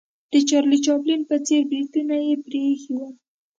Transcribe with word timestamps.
د 0.31 0.33
چارلي 0.49 0.77
چاپلین 0.85 1.21
په 1.29 1.35
څېر 1.45 1.61
بریتونه 1.71 2.15
یې 2.25 2.35
پرې 2.45 2.59
ایښې 2.69 2.91
ول. 2.97 3.13